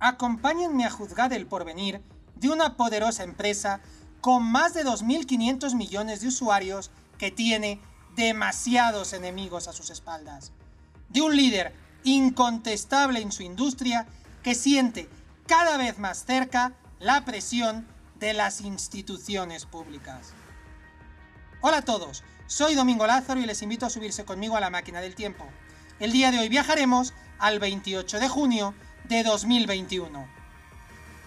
[0.00, 2.02] Acompáñenme a juzgar el porvenir
[2.36, 3.80] de una poderosa empresa
[4.20, 7.80] con más de 2.500 millones de usuarios que tiene
[8.16, 10.52] demasiados enemigos a sus espaldas.
[11.08, 11.74] De un líder
[12.04, 14.06] incontestable en su industria
[14.42, 15.08] que siente
[15.46, 17.86] cada vez más cerca la presión
[18.18, 20.32] de las instituciones públicas.
[21.60, 25.00] Hola a todos, soy Domingo Lázaro y les invito a subirse conmigo a la máquina
[25.00, 25.44] del tiempo.
[25.98, 28.74] El día de hoy viajaremos al 28 de junio
[29.08, 30.26] de 2021.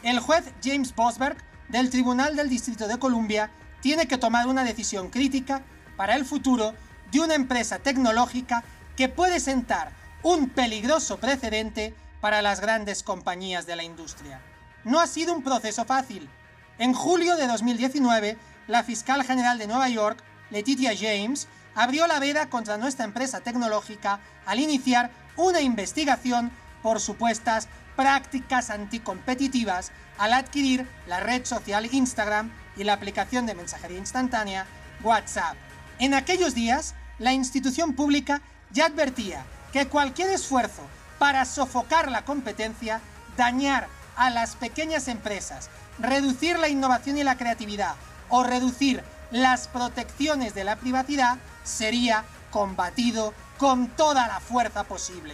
[0.04, 3.50] El juez James Bosberg del Tribunal del Distrito de Columbia
[3.82, 5.64] tiene que tomar una decisión crítica
[5.98, 6.74] para el futuro
[7.12, 8.64] de una empresa tecnológica
[8.96, 14.40] que puede sentar un peligroso precedente para las grandes compañías de la industria.
[14.84, 16.30] No ha sido un proceso fácil.
[16.78, 18.38] En julio de 2019,
[18.68, 20.20] la fiscal general de Nueva York,
[20.52, 27.68] Letitia James, abrió la veda contra nuestra empresa tecnológica al iniciar una investigación por supuestas
[27.96, 34.66] prácticas anticompetitivas al adquirir la red social Instagram y la aplicación de mensajería instantánea
[35.04, 35.56] WhatsApp.
[36.00, 40.82] En aquellos días, la institución pública ya advertía que cualquier esfuerzo
[41.20, 43.02] para sofocar la competencia,
[43.38, 47.96] dañar a las pequeñas empresas, reducir la innovación y la creatividad
[48.30, 55.34] o reducir las protecciones de la privacidad sería combatido con toda la fuerza posible.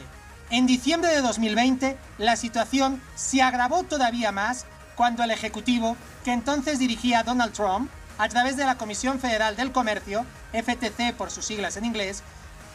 [0.50, 6.80] En diciembre de 2020, la situación se agravó todavía más cuando el Ejecutivo, que entonces
[6.80, 11.76] dirigía Donald Trump, a través de la Comisión Federal del Comercio, FTC por sus siglas
[11.76, 12.24] en inglés,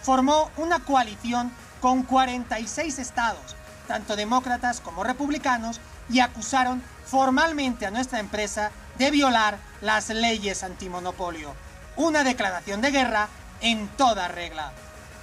[0.02, 3.56] formó una coalición con 46 estados,
[3.88, 11.54] tanto demócratas como republicanos, y acusaron formalmente a nuestra empresa de violar las leyes antimonopolio.
[11.96, 13.28] Una declaración de guerra
[13.62, 14.72] en toda regla.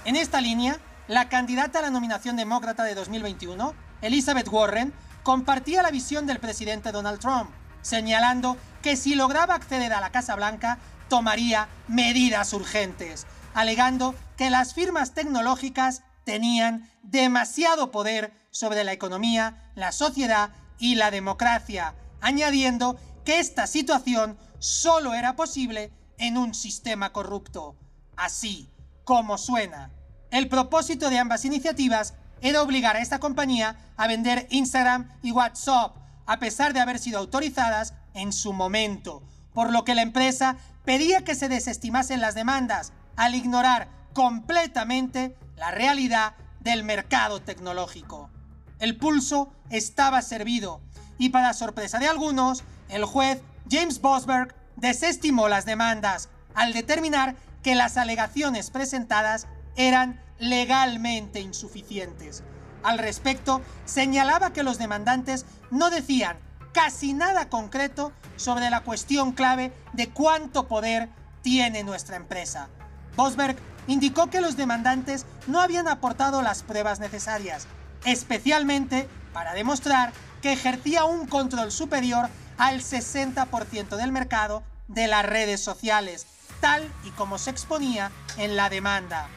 [0.04, 0.78] En esta línea,
[1.10, 4.94] la candidata a la nominación demócrata de 2021, Elizabeth Warren,
[5.24, 7.50] compartía la visión del presidente Donald Trump,
[7.82, 14.72] señalando que si lograba acceder a la Casa Blanca, tomaría medidas urgentes, alegando que las
[14.72, 23.40] firmas tecnológicas tenían demasiado poder sobre la economía, la sociedad y la democracia, añadiendo que
[23.40, 27.74] esta situación solo era posible en un sistema corrupto.
[28.16, 28.70] Así
[29.02, 29.90] como suena.
[30.30, 35.96] El propósito de ambas iniciativas era obligar a esta compañía a vender Instagram y WhatsApp,
[36.26, 41.24] a pesar de haber sido autorizadas en su momento, por lo que la empresa pedía
[41.24, 48.30] que se desestimasen las demandas, al ignorar completamente la realidad del mercado tecnológico.
[48.78, 50.80] El pulso estaba servido,
[51.18, 57.74] y para sorpresa de algunos, el juez James Bosberg desestimó las demandas, al determinar que
[57.74, 59.46] las alegaciones presentadas
[59.88, 62.42] eran legalmente insuficientes.
[62.82, 66.36] Al respecto, señalaba que los demandantes no decían
[66.72, 71.08] casi nada concreto sobre la cuestión clave de cuánto poder
[71.42, 72.68] tiene nuestra empresa.
[73.16, 77.66] Bosberg indicó que los demandantes no habían aportado las pruebas necesarias,
[78.04, 80.12] especialmente para demostrar
[80.42, 86.26] que ejercía un control superior al 60% del mercado de las redes sociales,
[86.60, 89.28] tal y como se exponía en la demanda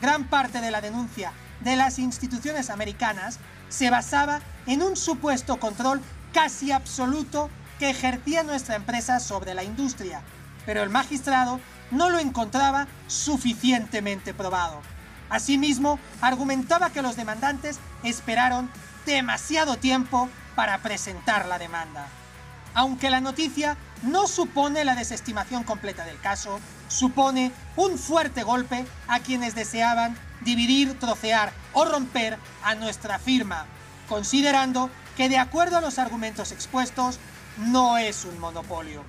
[0.00, 3.38] gran parte de la denuncia de las instituciones americanas
[3.68, 6.00] se basaba en un supuesto control
[6.32, 10.20] casi absoluto que ejercía nuestra empresa sobre la industria,
[10.66, 11.60] pero el magistrado
[11.90, 14.80] no lo encontraba suficientemente probado.
[15.30, 18.70] Asimismo, argumentaba que los demandantes esperaron
[19.06, 22.06] demasiado tiempo para presentar la demanda.
[22.74, 29.20] Aunque la noticia no supone la desestimación completa del caso, supone un fuerte golpe a
[29.20, 33.66] quienes deseaban dividir, trocear o romper a nuestra firma,
[34.08, 37.18] considerando que de acuerdo a los argumentos expuestos,
[37.58, 39.04] no es un monopolio.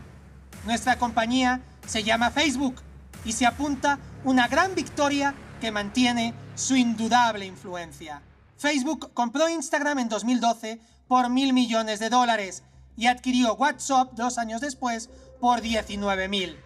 [0.66, 2.82] Nuestra compañía se llama Facebook
[3.24, 8.22] y se apunta una gran victoria que mantiene su indudable influencia.
[8.58, 12.64] Facebook compró Instagram en 2012 por mil millones de dólares
[13.00, 15.10] y adquirió WhatsApp dos años después
[15.40, 16.60] por 19 mil.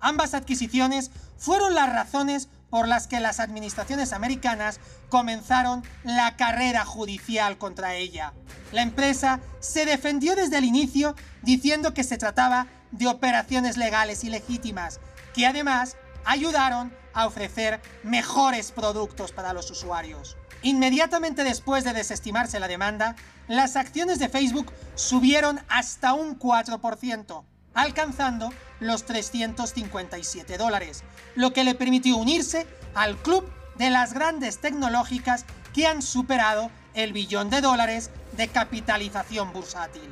[0.00, 7.58] Ambas adquisiciones fueron las razones por las que las administraciones americanas comenzaron la carrera judicial
[7.58, 8.34] contra ella.
[8.72, 14.30] La empresa se defendió desde el inicio diciendo que se trataba de operaciones legales y
[14.30, 14.98] legítimas,
[15.32, 20.36] que además ayudaron a ofrecer mejores productos para los usuarios.
[20.62, 23.14] Inmediatamente después de desestimarse la demanda,
[23.46, 27.44] las acciones de Facebook subieron hasta un 4%
[27.74, 31.04] alcanzando los 357 dólares,
[31.36, 37.12] lo que le permitió unirse al club de las grandes tecnológicas que han superado el
[37.12, 40.10] billón de dólares de capitalización bursátil.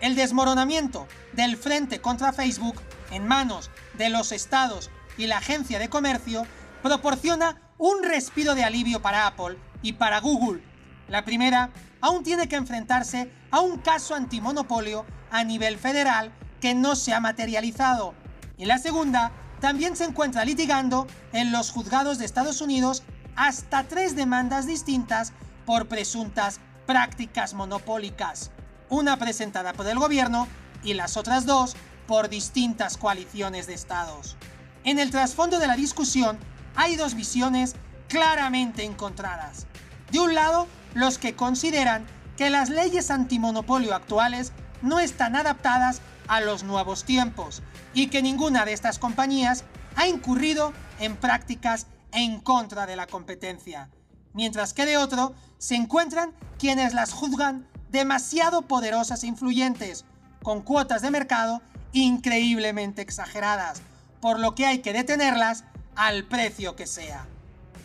[0.00, 5.90] El desmoronamiento del frente contra Facebook en manos de los estados y la agencia de
[5.90, 6.46] comercio
[6.82, 10.62] proporciona un respiro de alivio para Apple y para Google.
[11.08, 11.70] La primera
[12.00, 17.20] aún tiene que enfrentarse a un caso antimonopolio a nivel federal que no se ha
[17.20, 18.14] materializado.
[18.56, 23.02] Y la segunda también se encuentra litigando en los juzgados de Estados Unidos
[23.36, 25.32] hasta tres demandas distintas
[25.66, 28.50] por presuntas prácticas monopólicas,
[28.88, 30.48] una presentada por el gobierno
[30.82, 31.76] y las otras dos
[32.06, 34.36] por distintas coaliciones de estados.
[34.84, 36.38] En el trasfondo de la discusión
[36.74, 37.74] hay dos visiones
[38.08, 39.66] claramente encontradas.
[40.14, 42.06] De un lado, los que consideran
[42.36, 47.64] que las leyes antimonopolio actuales no están adaptadas a los nuevos tiempos
[47.94, 49.64] y que ninguna de estas compañías
[49.96, 53.90] ha incurrido en prácticas en contra de la competencia,
[54.34, 60.04] mientras que de otro se encuentran quienes las juzgan demasiado poderosas e influyentes,
[60.44, 61.60] con cuotas de mercado
[61.92, 63.82] increíblemente exageradas,
[64.20, 65.64] por lo que hay que detenerlas
[65.96, 67.26] al precio que sea.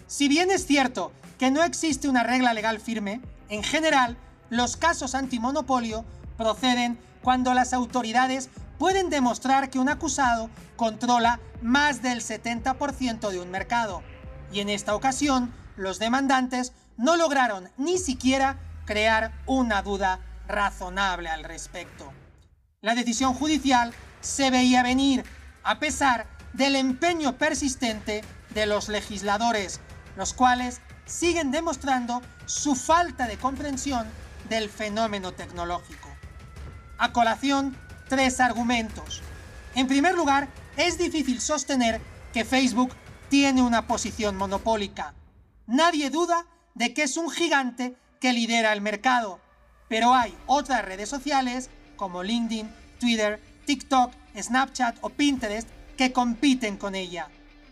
[0.10, 4.18] Si bien es cierto que no existe una regla legal firme, en general,
[4.50, 6.04] los casos antimonopolio
[6.36, 13.52] proceden cuando las autoridades pueden demostrar que un acusado controla más del 70% de un
[13.52, 14.02] mercado.
[14.52, 21.44] Y en esta ocasión, los demandantes no lograron ni siquiera crear una duda razonable al
[21.44, 22.12] respecto.
[22.82, 25.24] La decisión judicial se veía venir,
[25.64, 28.24] a pesar del empeño persistente
[28.56, 29.80] de los legisladores,
[30.16, 34.08] los cuales siguen demostrando su falta de comprensión
[34.50, 36.10] del fenómeno tecnológico.
[36.98, 37.78] A colación,
[38.08, 39.22] tres argumentos.
[39.76, 42.02] En primer lugar, es difícil sostener
[42.34, 42.92] que Facebook
[43.30, 45.14] tiene una posición monopólica.
[45.68, 49.40] Nadie duda de que es un gigante que lidera el mercado,
[49.88, 52.70] pero hay otras redes sociales como LinkedIn,
[53.00, 55.68] Twitter, TikTok, Snapchat o Pinterest
[55.98, 57.30] que compiten con ella.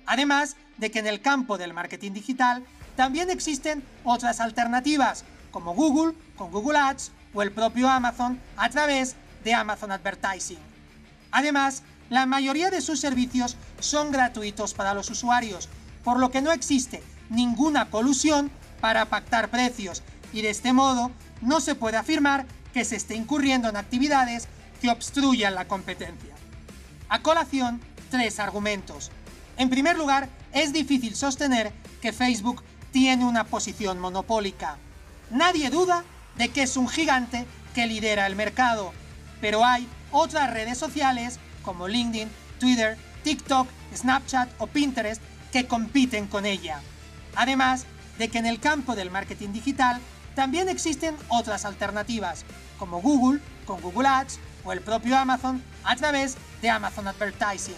[0.07, 2.65] Además de que en el campo del marketing digital
[2.95, 9.15] también existen otras alternativas, como Google con Google Ads o el propio Amazon a través
[9.43, 10.57] de Amazon Advertising.
[11.31, 15.69] Además, la mayoría de sus servicios son gratuitos para los usuarios,
[16.03, 18.49] por lo que no existe ninguna colusión
[18.79, 21.11] para pactar precios y de este modo
[21.41, 24.47] no se puede afirmar que se esté incurriendo en actividades
[24.81, 26.33] que obstruyan la competencia.
[27.09, 29.11] A colación, tres argumentos.
[29.57, 34.77] En primer lugar, es difícil sostener que Facebook tiene una posición monopólica.
[35.31, 36.03] Nadie duda
[36.35, 38.93] de que es un gigante que lidera el mercado,
[39.41, 45.21] pero hay otras redes sociales como LinkedIn, Twitter, TikTok, Snapchat o Pinterest
[45.51, 46.79] que compiten con ella.
[47.35, 47.85] Además
[48.19, 49.99] de que en el campo del marketing digital
[50.35, 52.45] también existen otras alternativas,
[52.77, 57.75] como Google con Google Ads o el propio Amazon a través de Amazon Advertising.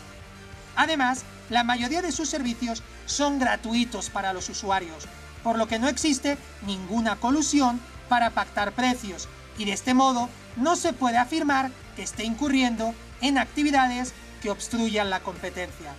[0.76, 5.08] Además, la mayoría de sus servicios son gratuitos para los usuarios,
[5.44, 10.76] por lo que no existe ninguna colusión para pactar precios y de este modo no
[10.76, 15.94] se puede afirmar que esté incurriendo en actividades que obstruyan la competencia.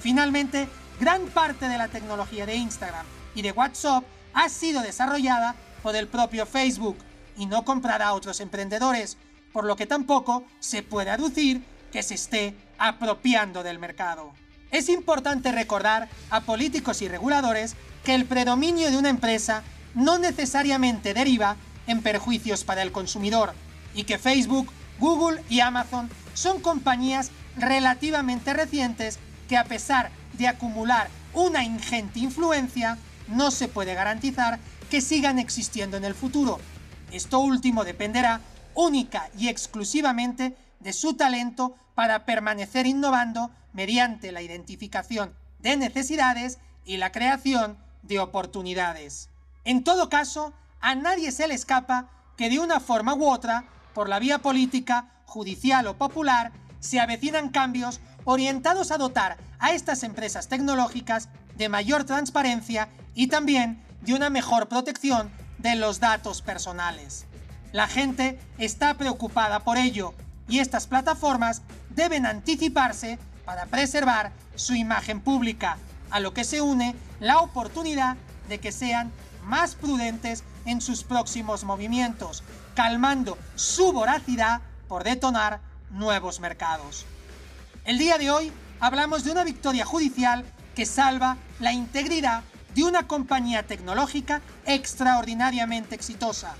[0.00, 0.68] Finalmente,
[1.00, 6.08] gran parte de la tecnología de Instagram y de WhatsApp ha sido desarrollada por el
[6.08, 6.98] propio Facebook
[7.36, 9.16] y no comprará a otros emprendedores,
[9.52, 11.62] por lo que tampoco se puede aducir
[11.92, 14.32] que se esté apropiando del mercado.
[14.72, 19.62] Es importante recordar a políticos y reguladores que el predominio de una empresa
[19.94, 23.52] no necesariamente deriva en perjuicios para el consumidor
[23.94, 31.08] y que Facebook, Google y Amazon son compañías relativamente recientes que a pesar de acumular
[31.34, 32.96] una ingente influencia,
[33.28, 34.58] no se puede garantizar
[34.90, 36.58] que sigan existiendo en el futuro.
[37.10, 38.40] Esto último dependerá
[38.74, 46.96] única y exclusivamente de su talento para permanecer innovando mediante la identificación de necesidades y
[46.96, 49.28] la creación de oportunidades.
[49.64, 54.08] En todo caso, a nadie se le escapa que de una forma u otra, por
[54.08, 60.48] la vía política, judicial o popular, se avecinan cambios orientados a dotar a estas empresas
[60.48, 67.26] tecnológicas de mayor transparencia y también de una mejor protección de los datos personales.
[67.72, 70.14] La gente está preocupada por ello
[70.52, 75.78] y estas plataformas deben anticiparse para preservar su imagen pública,
[76.10, 78.18] a lo que se une la oportunidad
[78.50, 79.10] de que sean
[79.46, 82.42] más prudentes en sus próximos movimientos,
[82.74, 87.06] calmando su voracidad por detonar nuevos mercados.
[87.86, 90.44] El día de hoy hablamos de una victoria judicial
[90.74, 92.42] que salva la integridad
[92.74, 96.56] de una compañía tecnológica extraordinariamente exitosa.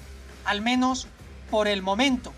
[0.46, 1.08] al menos
[1.50, 2.32] por el momento,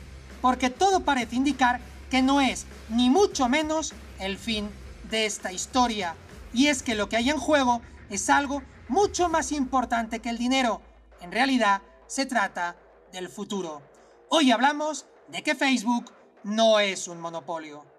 [0.45, 4.69] porque todo parece indicar que no es ni mucho menos el fin
[5.09, 6.17] de esta historia,
[6.53, 10.37] y es que lo que hay en juego es algo mucho más importante que el
[10.37, 10.83] dinero,
[11.23, 12.77] en realidad se trata
[13.11, 13.81] del futuro.
[14.29, 17.94] Hoy hablamos de que Facebook no es un monopolio.